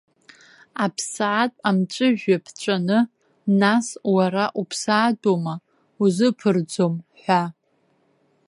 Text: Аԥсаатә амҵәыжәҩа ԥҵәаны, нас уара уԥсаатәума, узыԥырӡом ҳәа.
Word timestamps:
Аԥсаатә 0.83 1.59
амҵәыжәҩа 1.69 2.43
ԥҵәаны, 2.45 2.99
нас 3.59 3.87
уара 4.15 4.45
уԥсаатәума, 4.59 5.55
узыԥырӡом 6.03 6.95
ҳәа. 7.21 7.43